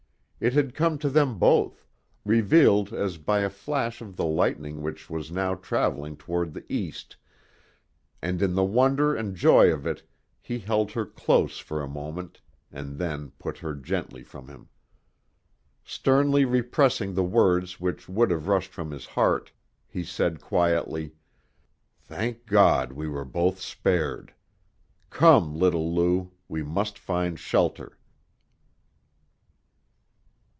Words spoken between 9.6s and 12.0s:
of it he held her close for a